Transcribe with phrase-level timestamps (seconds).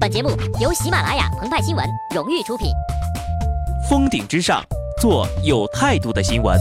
[0.00, 0.30] 本节目
[0.60, 1.84] 由喜马拉雅澎湃新闻
[2.14, 2.68] 荣誉出品。
[3.88, 4.62] 峰顶之上，
[5.00, 6.56] 做有态度的新闻。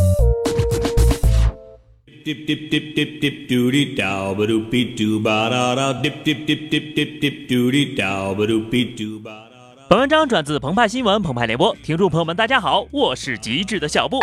[9.89, 14.19] 本文章转自澎湃新闻澎湃联播，听众朋友们，大家好，我是极致的小布。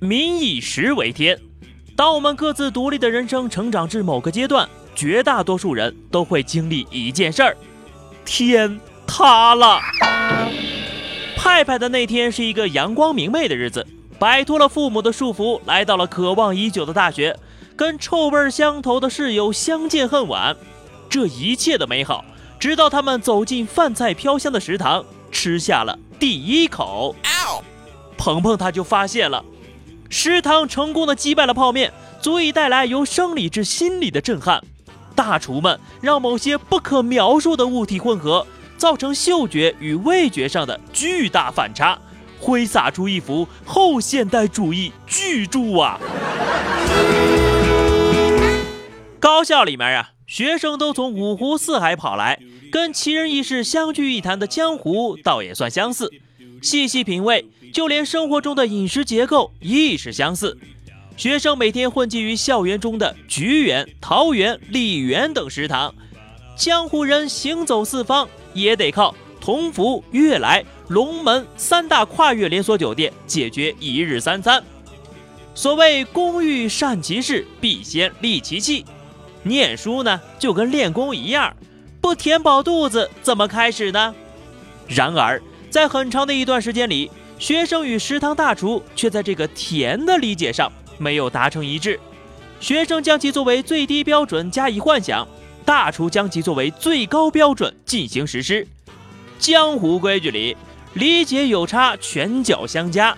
[0.00, 1.38] 民以食为天，
[1.94, 7.56] 当我们各自独立的人生成长至某个阶段，绝大多数人都会经历一件事儿：
[8.24, 9.78] 天塌了。
[11.36, 13.86] 派派的那天是一个阳光明媚的日子，
[14.18, 17.38] 摆脱了父母的束缚，来到了渴望已久的大学，
[17.76, 20.56] 跟臭味相投的室友相见恨晚。
[21.08, 22.24] 这一切的美好。
[22.58, 27.14] 直到他们走进饭菜飘香的食堂，吃下了第一口，
[28.16, 29.44] 鹏鹏他就发现了，
[30.08, 34.64] 食堂成功的击败了泡面，足以带来由生理至心理的震撼。
[35.16, 41.98] 大厨们让某些不可描述的物体混合，造成嗅觉与味觉上的巨大反差，
[42.38, 45.98] 挥洒出一幅后现代主义巨著啊！
[49.18, 50.10] 高校里面啊。
[50.26, 52.40] 学生都从五湖四海跑来，
[52.72, 56.10] 跟奇人异事相聚一谈的江湖倒也算相似。
[56.60, 60.58] 细细品味，就连生活中的饮食结构亦是相似。
[61.16, 65.94] 学生每天混迹于校园中的菊园、桃园、荔园等食堂，
[66.54, 74.62] 江湖人行走四方也得靠同福、悦来、龙门三大跨越连锁酒店解决一日三餐。
[75.54, 78.84] 所谓工欲善其事，必先利其器。
[79.42, 81.56] 念书呢，就跟练功一样，
[81.98, 84.14] 不填饱肚子怎么开始呢？
[84.86, 91.98] 然而，在很长的一段时间里，学生与食堂大厨却在这个甜的理解上没有达成一致。
[92.58, 95.26] 学生将其作为最低标准加以幻想，
[95.64, 98.66] 大厨将其作为最高标准进行实施。
[99.38, 100.56] 江湖规矩里，
[100.94, 103.14] 理解有差，拳脚相加；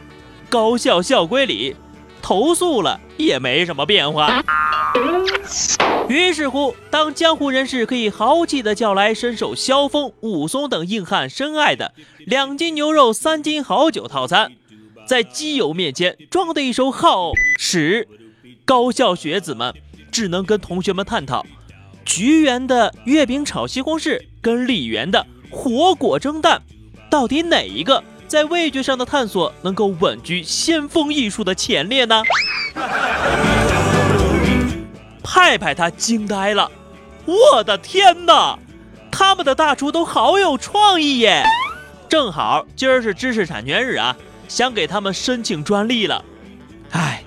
[0.49, 1.77] 高校校规里，
[2.21, 4.43] 投诉了也没什么变化。
[6.09, 14.53] 于是乎，当江湖人士可以豪气地叫来深受萧峰、武松等硬汉深爱的两斤牛肉、三斤好酒套餐，
[15.09, 18.07] 在基友面前装的一手好屎，
[18.67, 19.75] 高校学子们
[20.13, 21.47] 只能跟同学们探讨：
[22.05, 26.61] 橘园的月饼炒西红柿跟李园的火果蒸蛋，
[27.09, 32.23] 到底哪一个在味觉上的探索能够稳居先锋艺术的前列呢？
[35.23, 36.71] 派派他惊呆了，
[37.25, 38.59] 我的天哪，
[39.11, 41.45] 他们的大厨都好有创意耶！
[42.11, 44.15] 正好今儿是知识产权日啊，
[44.49, 46.25] 想给他们申请专利了。
[46.91, 47.23] 哎，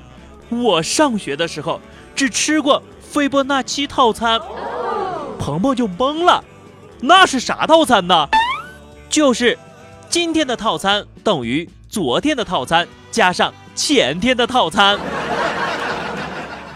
[0.50, 1.80] 我上学的时候
[2.14, 4.42] 只吃过斐波那契套餐，
[5.40, 6.44] 鹏鹏就懵了，
[7.00, 8.28] 那是啥套餐呢？
[9.10, 9.58] 就是
[10.10, 15.00] 今天的套餐等于昨天的套餐加上前天的套餐。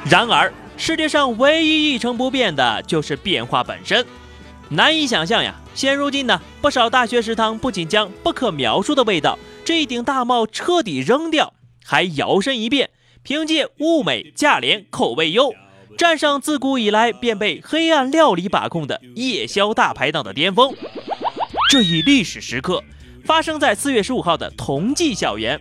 [0.09, 0.53] 然而。
[0.77, 4.05] 世界上唯一一成不变的就是变化本身，
[4.67, 5.55] 难以想象呀！
[5.73, 11.53] 现如今呢，不少大学食堂不仅将不可描述的味道这顶大帽彻底扔掉，
[11.83, 12.91] 还摇身一变，
[13.23, 15.55] 凭借物美价廉、口味优，
[15.97, 20.71] 站上自古以来便被黑暗料理把控的夜宵大排档的巅峰。
[21.71, 22.83] 这一历史时刻
[23.25, 25.59] 发生在四月十五号的同济校园。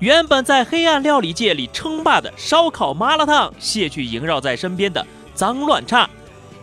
[0.00, 6.10] 原本在黑暗料理界里称霸的烧烤麻辣烫，卸去萦绕在身边的脏乱差，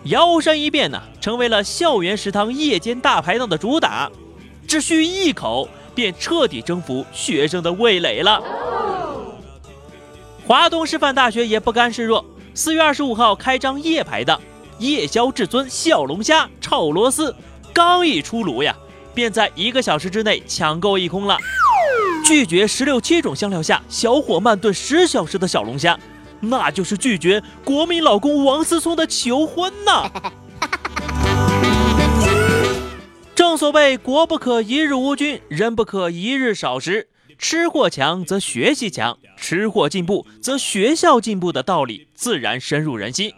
[0.04, 4.12] 摇身一变呢，成为了校园食堂夜间大排档的主打。
[4.68, 8.40] 只需一口，便彻底征服学生的味蕾了。
[10.46, 14.40] 华东师范大学也不甘示弱，四月二十五号开张夜排档，
[14.78, 17.36] 夜宵至尊小龙虾炒螺丝，
[17.74, 18.78] 刚一出炉呀，
[19.16, 21.36] 便在一个小时之内抢购一空了。
[22.24, 26.00] 拒绝十六七种香料下小火慢炖十小时的小龙虾，
[26.42, 30.12] 那就是拒绝国民老公王思聪的求婚呐！
[33.58, 37.10] 所谓国不可一日无君，人不可一日少食。
[37.40, 43.34] 吃货强则学习强，吃货进步则学校进步的道理自然深入人心。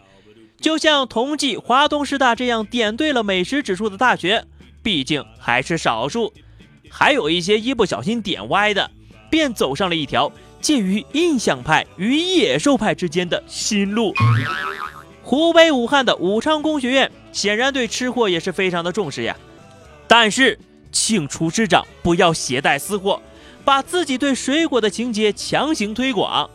[0.60, 4.46] 就像同济、华东师大这样点对了美食指数的大学，
[4.84, 6.34] 毕竟还是少数。
[6.90, 8.92] 还有一些一不小心点歪的，
[9.30, 10.32] 便走上了一条
[10.62, 14.14] 介于印象派与野兽派之间的新路。
[15.24, 19.38] 湖北武汉的武昌工学院显然对吃货也是非常的重视呀，
[20.10, 20.58] 但是
[20.92, 23.22] 请厨师长不要携带私货，
[23.64, 26.50] 把自己对水果的情节强行推广。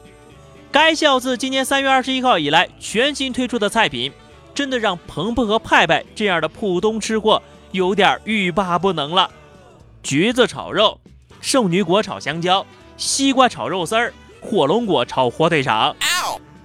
[0.72, 4.10] 该校自今年三月二十一号以来全新推出的菜品，
[4.52, 7.40] 真的让鹏鹏和派派这样的普通吃货
[7.70, 9.30] 有点欲罢不能了。
[10.02, 11.00] 橘子炒肉、
[11.40, 12.66] 圣女果炒香蕉、
[12.96, 15.94] 西瓜炒肉丝儿、火龙果炒火腿肠，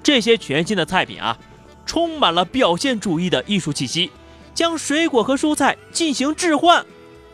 [0.01, 1.37] 这些全新的菜品啊，
[1.85, 4.09] 充满了表现主义的艺术气息，
[4.53, 6.85] 将水果和蔬菜进行置换。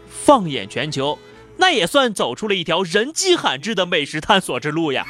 [0.09, 1.17] 放眼全球，
[1.57, 5.06] 那也算走出了一条人迹罕至的美食探索之路呀。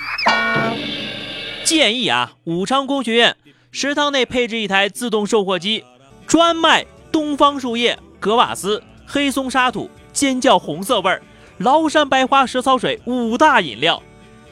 [1.63, 3.35] 建议啊，武昌工学院
[3.71, 5.83] 食堂内配置一台自动售货机，
[6.27, 11.21] 专卖东方树叶、格瓦斯、黑松沙土、尖叫红色味儿、
[11.59, 14.01] 崂山白花蛇草水五大饮料。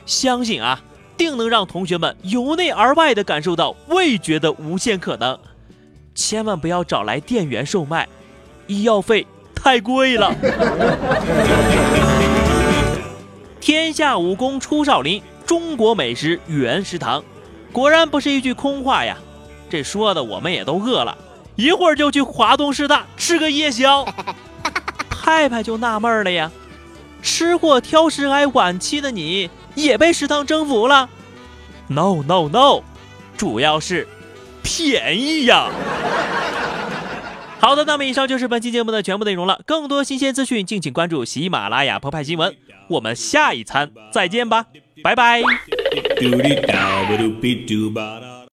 [0.06, 0.82] 相信啊，
[1.16, 5.38] 定能让同学们由内而外的感受到味觉的无限可能。
[6.16, 8.08] 千万不要找来店员售卖，
[8.68, 9.26] 医药费。
[9.56, 10.36] 太贵了！
[13.62, 17.24] 天下武功出少林，中国美食原食堂，
[17.72, 19.18] 果然不是一句空话呀！
[19.70, 21.18] 这说的我们也都饿了，
[21.56, 24.06] 一会儿就去华东师大吃个夜宵。
[25.10, 26.52] 派派就纳闷了呀，
[27.22, 31.10] 吃货挑食癌晚期的你也被食堂征服了
[31.88, 32.84] ？No No No，
[33.38, 34.06] 主要是
[34.62, 35.70] 便宜呀！
[37.64, 39.62] 好的，那么以上就是本期节目的全部内容了。
[39.66, 42.54] 更多新鲜资讯，敬请关注喜马拉雅澎湃新闻。
[42.90, 44.66] 我们下一餐再见吧，
[45.02, 45.42] 拜拜。